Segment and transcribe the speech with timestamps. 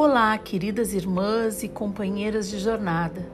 [0.00, 3.28] Olá, queridas irmãs e companheiras de jornada.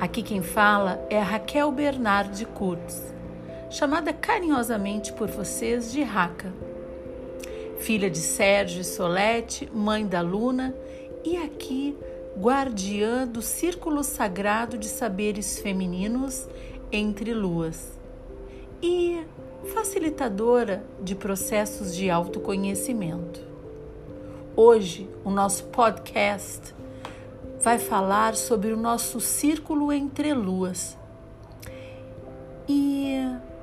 [0.00, 3.14] Aqui quem fala é a Raquel Bernardi Kurtz,
[3.70, 6.52] chamada carinhosamente por vocês de Raca.
[7.78, 10.74] Filha de Sérgio e Solete, mãe da Luna
[11.24, 11.96] e aqui
[12.36, 16.48] guardiã do círculo sagrado de saberes femininos
[16.90, 17.96] entre luas
[18.82, 19.24] e
[19.72, 23.51] facilitadora de processos de autoconhecimento.
[24.54, 26.74] Hoje, o nosso podcast
[27.62, 30.94] vai falar sobre o nosso círculo entre luas.
[32.68, 33.16] E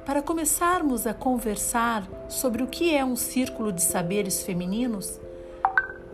[0.04, 5.20] para começarmos a conversar sobre o que é um círculo de saberes femininos,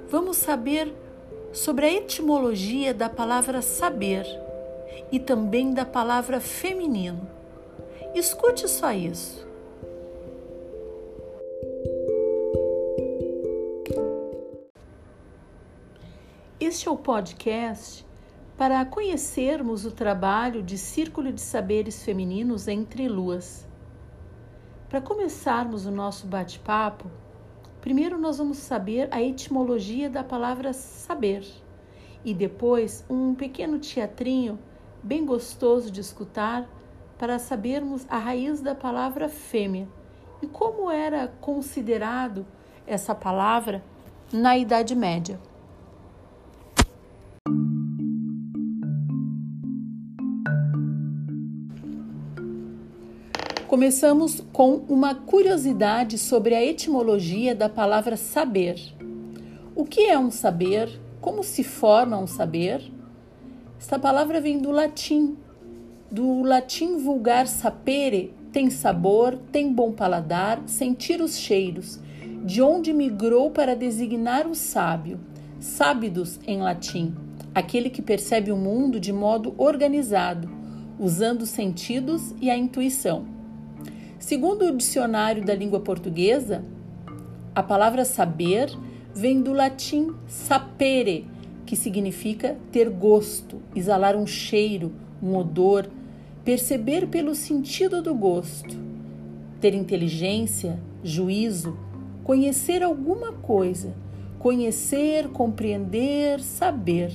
[0.10, 0.94] vamos saber
[1.54, 4.26] sobre a etimologia da palavra saber
[5.10, 7.26] e também da palavra feminino.
[8.14, 9.48] Escute só isso.
[16.68, 18.04] Este é o podcast
[18.58, 23.68] para conhecermos o trabalho de Círculo de Saberes Femininos entre Luas.
[24.90, 27.06] Para começarmos o nosso bate-papo,
[27.82, 31.46] primeiro nós vamos saber a etimologia da palavra saber
[32.26, 34.58] e depois um pequeno teatrinho
[35.04, 36.68] bem gostoso de escutar
[37.20, 39.88] para sabermos a raiz da palavra fêmea
[40.42, 42.44] e como era considerado
[42.88, 43.84] essa palavra
[44.34, 45.40] na Idade Média.
[53.76, 58.80] Começamos com uma curiosidade sobre a etimologia da palavra saber.
[59.76, 60.98] O que é um saber?
[61.20, 62.82] Como se forma um saber?
[63.78, 65.36] Esta palavra vem do latim,
[66.10, 72.00] do latim vulgar sapere, tem sabor, tem bom paladar, sentir os cheiros,
[72.46, 75.20] de onde migrou para designar o sábio,
[75.60, 77.14] sábidos em latim,
[77.54, 80.50] aquele que percebe o mundo de modo organizado,
[80.98, 83.35] usando os sentidos e a intuição.
[84.20, 86.64] Segundo o dicionário da língua portuguesa,
[87.54, 88.70] a palavra saber
[89.14, 91.28] vem do latim sapere,
[91.66, 95.90] que significa ter gosto, exalar um cheiro, um odor,
[96.44, 98.78] perceber pelo sentido do gosto,
[99.60, 101.78] ter inteligência, juízo,
[102.24, 103.94] conhecer alguma coisa,
[104.40, 107.12] conhecer, compreender, saber.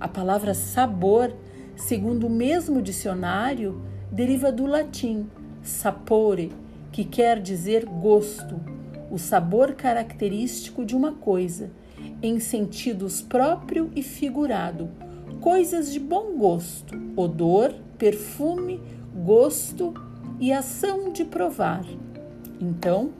[0.00, 1.32] A palavra sabor,
[1.76, 5.26] segundo o mesmo dicionário, deriva do latim
[5.62, 6.52] sapore,
[6.90, 8.60] que quer dizer gosto,
[9.10, 11.70] o sabor característico de uma coisa,
[12.22, 14.90] em sentidos próprio e figurado,
[15.40, 18.80] coisas de bom gosto, odor, perfume,
[19.24, 19.94] gosto
[20.40, 21.84] e ação de provar.
[22.60, 23.10] Então,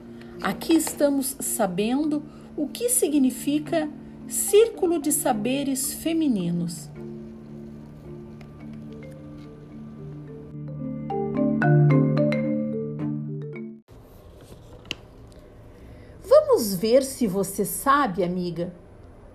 [0.41, 2.23] aqui estamos sabendo
[2.55, 3.89] o que significa
[4.27, 6.89] círculo de saberes femininos.
[16.83, 18.73] Ver se você sabe, amiga,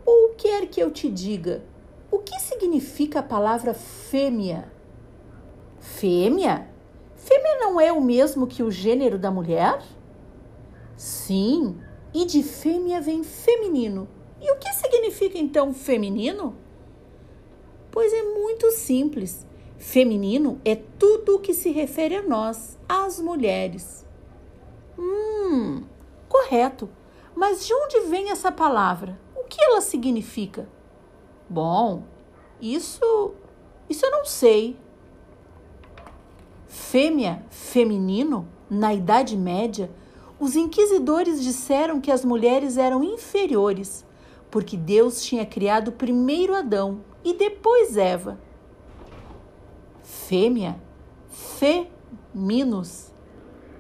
[0.04, 1.64] ou quer que eu te diga
[2.10, 4.70] o que significa a palavra fêmea.
[5.80, 6.68] Fêmea?
[7.16, 9.82] Fêmea não é o mesmo que o gênero da mulher?
[10.94, 11.78] Sim,
[12.12, 14.06] e de fêmea vem feminino.
[14.42, 16.54] E o que significa então feminino?
[17.90, 19.46] Pois é muito simples.
[19.78, 24.06] Feminino é tudo o que se refere a nós, às mulheres.
[24.98, 25.84] Hum,
[26.28, 26.90] correto.
[27.38, 29.16] Mas de onde vem essa palavra?
[29.36, 30.68] O que ela significa?
[31.48, 32.02] Bom,
[32.60, 33.32] isso
[33.88, 34.76] isso eu não sei.
[36.66, 39.88] Fêmea, feminino, na Idade Média,
[40.40, 44.04] os inquisidores disseram que as mulheres eram inferiores,
[44.50, 48.36] porque Deus tinha criado primeiro Adão e depois Eva.
[50.02, 50.82] Fêmea,
[51.28, 53.12] feminos.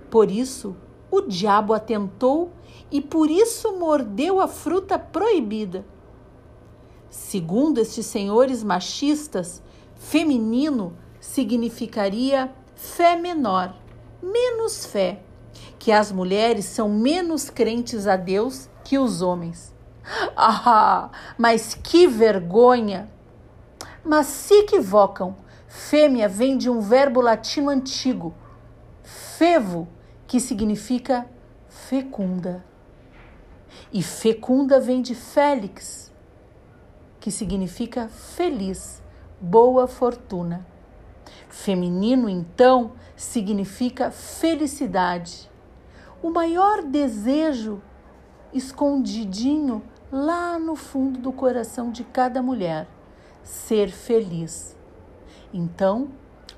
[0.08, 0.76] Por isso,
[1.10, 2.52] o diabo atentou
[2.90, 5.84] e por isso mordeu a fruta proibida.
[7.10, 9.62] Segundo estes senhores machistas,
[9.96, 13.74] feminino significaria fé menor,
[14.22, 15.22] menos fé,
[15.78, 19.76] que as mulheres são menos crentes a Deus que os homens.
[20.34, 23.10] Ah, mas que vergonha!
[24.02, 25.36] Mas se equivocam.
[25.66, 28.34] Fêmea vem de um verbo latino antigo,
[29.02, 29.86] fevo,
[30.26, 31.26] que significa
[31.68, 32.64] fecunda.
[33.92, 36.12] E fecunda vem de Félix,
[37.20, 39.02] que significa feliz,
[39.40, 40.66] boa fortuna.
[41.48, 45.50] Feminino, então, significa felicidade.
[46.22, 47.80] O maior desejo
[48.52, 52.88] escondidinho lá no fundo do coração de cada mulher:
[53.42, 54.76] ser feliz.
[55.52, 56.08] Então,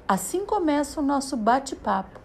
[0.06, 2.21] assim começa o nosso bate-papo,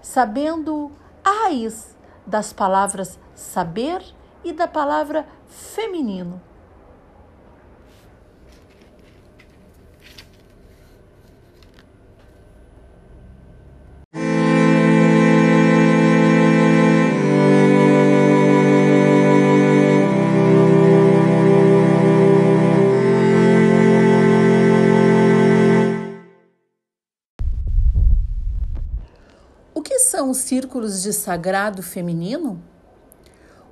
[0.00, 0.90] sabendo
[1.24, 1.96] a raiz
[2.26, 4.02] das palavras saber
[4.48, 6.40] e da palavra feminino.
[29.98, 32.62] são os círculos de sagrado feminino?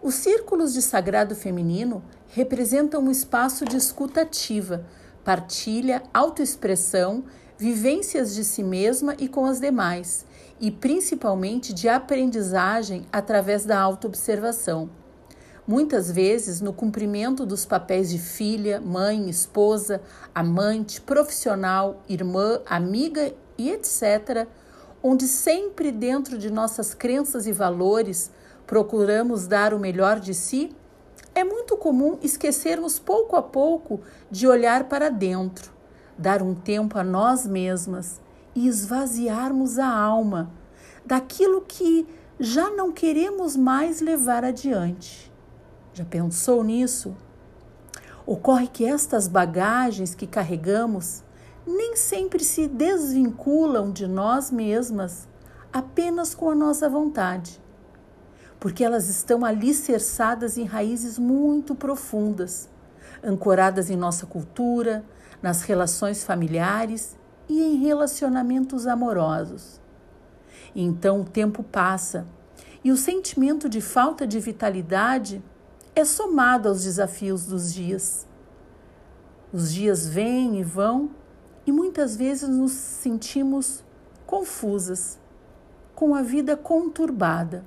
[0.06, 4.86] Os círculos de sagrado feminino representam um espaço de escuta ativa,
[5.24, 7.24] partilha, autoexpressão,
[7.58, 10.24] vivências de si mesma e com as demais,
[10.60, 14.88] e principalmente de aprendizagem através da autoobservação.
[15.66, 20.00] Muitas vezes, no cumprimento dos papéis de filha, mãe, esposa,
[20.32, 24.46] amante, profissional, irmã, amiga e etc.,
[25.02, 28.30] onde sempre dentro de nossas crenças e valores
[28.66, 30.74] procuramos dar o melhor de si,
[31.34, 35.70] é muito comum esquecermos pouco a pouco de olhar para dentro,
[36.16, 38.20] dar um tempo a nós mesmas
[38.54, 40.50] e esvaziarmos a alma
[41.04, 42.08] daquilo que
[42.40, 45.30] já não queremos mais levar adiante.
[45.92, 47.14] Já pensou nisso?
[48.26, 51.22] Ocorre que estas bagagens que carregamos
[51.66, 55.28] nem sempre se desvinculam de nós mesmas
[55.72, 57.60] apenas com a nossa vontade,
[58.58, 62.68] porque elas estão alicerçadas em raízes muito profundas,
[63.22, 65.04] ancoradas em nossa cultura,
[65.42, 67.16] nas relações familiares
[67.48, 69.80] e em relacionamentos amorosos.
[70.74, 72.26] Então o tempo passa
[72.82, 75.42] e o sentimento de falta de vitalidade
[75.94, 78.26] é somado aos desafios dos dias.
[79.52, 81.10] Os dias vêm e vão
[81.66, 83.84] e muitas vezes nos sentimos
[84.26, 85.18] confusas,
[85.94, 87.64] com a vida conturbada.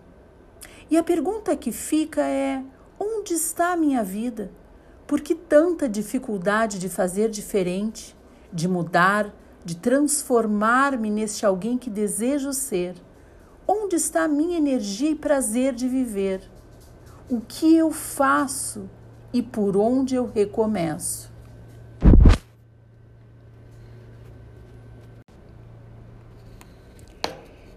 [0.90, 2.64] E a pergunta que fica é:
[3.00, 4.52] onde está a minha vida?
[5.06, 8.16] Por que tanta dificuldade de fazer diferente,
[8.52, 9.34] de mudar,
[9.64, 12.96] de transformar-me neste alguém que desejo ser?
[13.68, 16.42] Onde está a minha energia e prazer de viver?
[17.30, 18.90] O que eu faço
[19.32, 21.29] e por onde eu recomeço?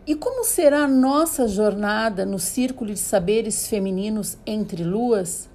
[0.04, 5.48] E como será a nossa jornada no círculo de saberes femininos entre luas?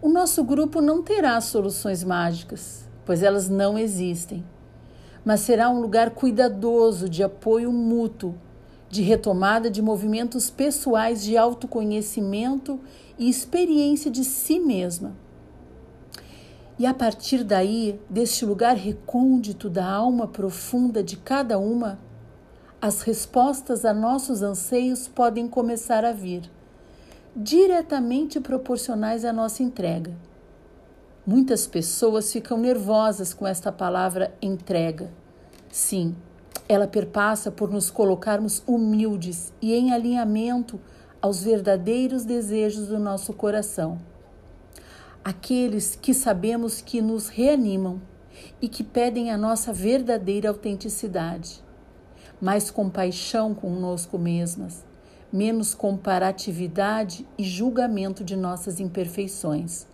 [0.00, 4.44] O nosso grupo não terá soluções mágicas, pois elas não existem,
[5.24, 8.36] mas será um lugar cuidadoso de apoio mútuo,
[8.88, 12.78] de retomada de movimentos pessoais de autoconhecimento
[13.18, 15.16] e experiência de si mesma.
[16.78, 21.98] E a partir daí, deste lugar recôndito da alma profunda de cada uma,
[22.82, 26.50] as respostas a nossos anseios podem começar a vir,
[27.36, 30.16] diretamente proporcionais à nossa entrega.
[31.26, 35.10] Muitas pessoas ficam nervosas com esta palavra entrega.
[35.70, 36.16] Sim,
[36.66, 40.80] ela perpassa por nos colocarmos humildes e em alinhamento
[41.20, 43.98] aos verdadeiros desejos do nosso coração.
[45.22, 48.00] Aqueles que sabemos que nos reanimam
[48.62, 51.62] e que pedem a nossa verdadeira autenticidade
[52.40, 54.84] mais compaixão conosco mesmas,
[55.32, 59.86] menos comparatividade e julgamento de nossas imperfeições.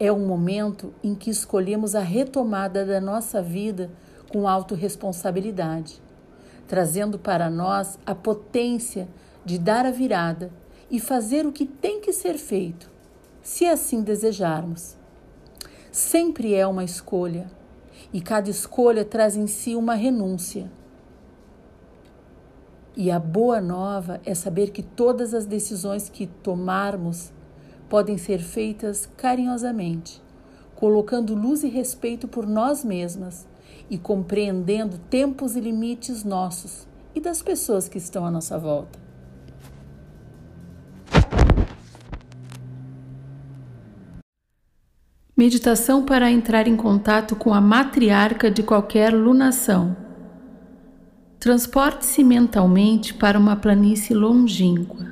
[0.00, 3.90] É um momento em que escolhemos a retomada da nossa vida
[4.32, 6.02] com autorresponsabilidade,
[6.66, 9.06] trazendo para nós a potência
[9.44, 10.50] de dar a virada
[10.90, 12.90] e fazer o que tem que ser feito,
[13.42, 14.96] se assim desejarmos.
[15.90, 17.50] Sempre é uma escolha,
[18.12, 20.70] e cada escolha traz em si uma renúncia
[22.96, 27.32] e a boa nova é saber que todas as decisões que tomarmos
[27.88, 30.22] podem ser feitas carinhosamente,
[30.74, 33.46] colocando luz e respeito por nós mesmas
[33.88, 38.98] e compreendendo tempos e limites nossos e das pessoas que estão à nossa volta.
[45.36, 49.96] Meditação para entrar em contato com a matriarca de qualquer lunação.
[51.42, 55.04] Transporte-se mentalmente para uma planície longínqua.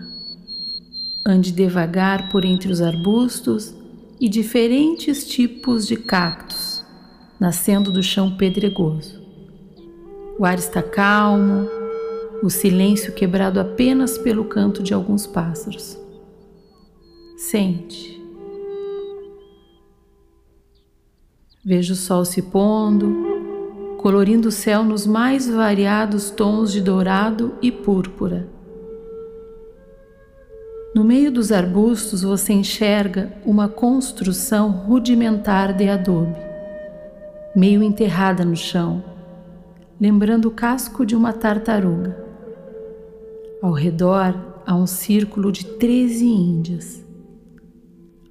[1.27, 3.75] Ande devagar por entre os arbustos
[4.21, 6.85] e diferentes tipos de cactos,
[7.41, 9.21] nascendo do chão pedregoso.
[10.39, 11.69] O ar está calmo,
[12.45, 15.99] o silêncio quebrado apenas pelo canto de alguns pássaros.
[17.37, 18.21] Sente,
[21.65, 23.40] Veja o sol se pondo,
[24.01, 28.49] colorindo o céu nos mais variados tons de dourado e púrpura.
[30.95, 36.39] No meio dos arbustos você enxerga uma construção rudimentar de adobe,
[37.55, 39.05] meio enterrada no chão,
[40.01, 42.17] lembrando o casco de uma tartaruga.
[43.61, 47.05] Ao redor há um círculo de treze índias,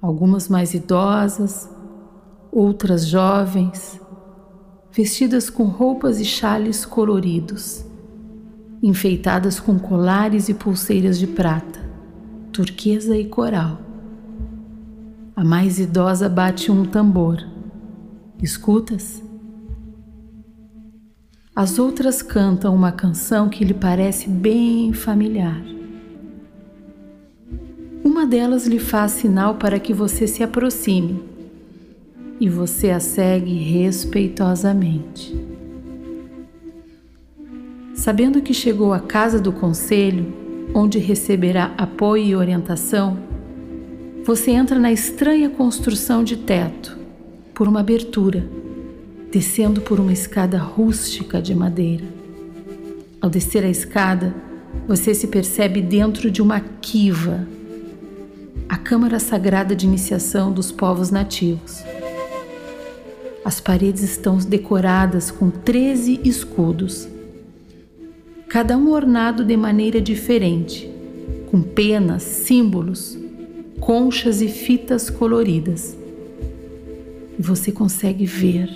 [0.02, 1.70] algumas mais idosas,
[2.50, 4.00] outras jovens,
[4.92, 7.84] vestidas com roupas e chales coloridos,
[8.82, 11.80] enfeitadas com colares e pulseiras de prata,
[12.52, 13.78] turquesa e coral.
[15.36, 17.38] A mais idosa bate um tambor.
[18.42, 19.22] Escutas?
[21.54, 25.62] As outras cantam uma canção que lhe parece bem familiar.
[28.02, 31.29] Uma delas lhe faz sinal para que você se aproxime
[32.40, 35.38] e você a segue respeitosamente.
[37.94, 40.32] Sabendo que chegou à casa do conselho,
[40.74, 43.18] onde receberá apoio e orientação,
[44.24, 46.98] você entra na estranha construção de teto,
[47.52, 48.48] por uma abertura,
[49.30, 52.06] descendo por uma escada rústica de madeira.
[53.20, 54.34] Ao descer a escada,
[54.88, 57.46] você se percebe dentro de uma kiva,
[58.66, 61.82] a câmara sagrada de iniciação dos povos nativos.
[63.44, 67.08] As paredes estão decoradas com 13 escudos,
[68.48, 70.90] cada um ornado de maneira diferente,
[71.50, 73.16] com penas, símbolos,
[73.80, 75.96] conchas e fitas coloridas.
[77.38, 78.68] E você consegue ver.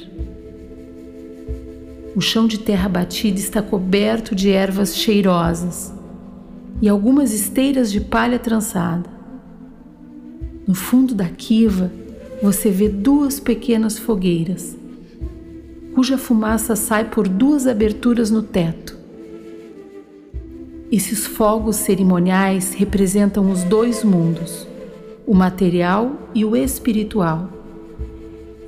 [2.17, 5.93] O chão de terra batida está coberto de ervas cheirosas
[6.81, 9.11] e algumas esteiras de palha trançada.
[10.67, 11.93] No fundo da quiva,
[12.45, 14.77] você vê duas pequenas fogueiras,
[15.95, 18.95] cuja fumaça sai por duas aberturas no teto.
[20.93, 24.69] Esses fogos cerimoniais representam os dois mundos,
[25.27, 27.49] o material e o espiritual.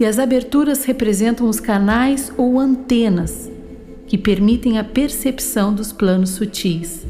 [0.01, 3.51] E as aberturas representam os canais ou antenas
[4.07, 7.05] que permitem a percepção dos planos sutis.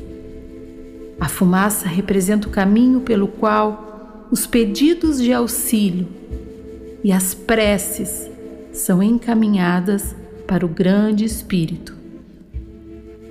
[1.20, 6.15] A fumaça representa o caminho pelo qual os pedidos de auxílio
[7.06, 8.28] e as preces
[8.72, 11.96] são encaminhadas para o grande Espírito.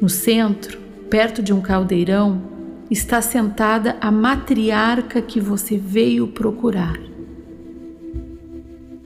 [0.02, 0.80] No centro,
[1.10, 2.42] perto de um caldeirão,
[2.90, 6.98] está sentada a matriarca que você veio procurar.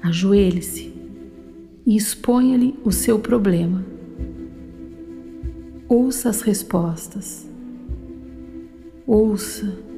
[0.03, 0.93] Ajoelhe-se
[1.83, 3.83] e exponha-lhe o seu problema.
[5.87, 7.49] Ouça as respostas.
[9.07, 9.88] Ouça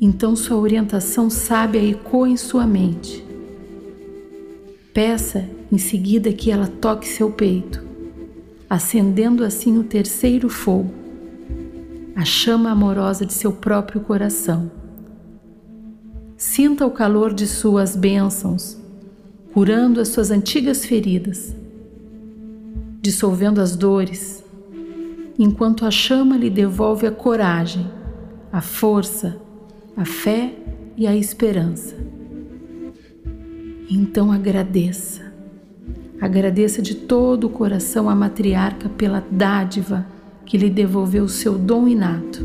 [0.00, 3.24] então sua orientação sábia ecoa em sua mente.
[4.92, 7.84] Peça em seguida que ela toque seu peito,
[8.68, 10.92] acendendo assim o terceiro fogo,
[12.14, 14.70] a chama amorosa de seu próprio coração.
[16.36, 18.78] Sinta o calor de suas bênçãos,
[19.52, 21.54] curando as suas antigas feridas,
[23.00, 24.44] dissolvendo as dores,
[25.38, 27.90] enquanto a chama lhe devolve a coragem,
[28.52, 29.40] a força,
[29.96, 30.52] a fé
[30.94, 31.96] e a esperança.
[33.90, 35.32] Então agradeça,
[36.20, 40.06] agradeça de todo o coração a matriarca pela dádiva
[40.44, 42.44] que lhe devolveu o seu dom inato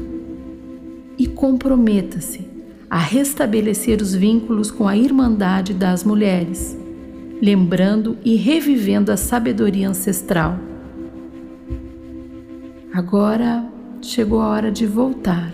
[1.17, 2.47] e comprometa-se
[2.89, 6.77] a restabelecer os vínculos com a Irmandade das Mulheres,
[7.41, 10.57] lembrando e revivendo a sabedoria ancestral.
[12.93, 13.65] Agora
[14.01, 15.51] chegou a hora de voltar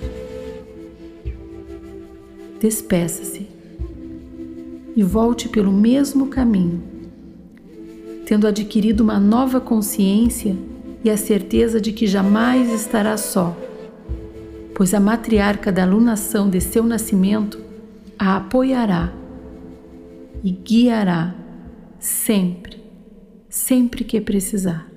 [2.60, 3.48] despeça-se
[4.96, 6.82] e volte pelo mesmo caminho,
[8.26, 10.56] tendo adquirido uma nova consciência
[11.04, 13.56] e a certeza de que jamais estará só,
[14.74, 17.60] pois a matriarca da alunação de seu nascimento
[18.18, 19.14] a apoiará
[20.44, 21.36] e guiará
[22.00, 22.84] sempre,
[23.50, 24.97] sempre que precisar.